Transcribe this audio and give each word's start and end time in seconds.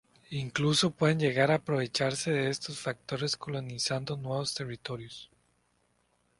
Incluso, 0.31 0.89
pueden 0.89 1.19
llegar 1.19 1.51
a 1.51 1.57
aprovecharse 1.57 2.31
de 2.31 2.49
estos 2.49 2.79
factores, 2.79 3.37
colonizando 3.37 4.17
nuevos 4.17 4.55
territorios. 4.55 5.29